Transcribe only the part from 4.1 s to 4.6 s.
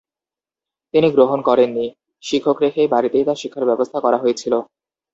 হয়েছিল।